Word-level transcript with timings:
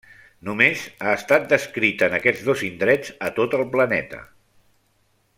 Només 0.47 0.85
ha 1.07 1.11
estat 1.17 1.43
descrita 1.51 2.07
en 2.11 2.15
aquests 2.19 2.47
dos 2.47 2.63
indrets 2.69 3.13
a 3.29 3.31
tot 3.39 3.53
el 3.61 3.67
planeta. 3.77 4.23